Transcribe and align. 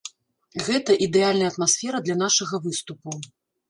Гэта 0.67 0.95
ідэальная 1.09 1.51
атмасфера 1.53 1.97
для 2.09 2.19
нашага 2.27 2.55
выступу. 2.69 3.09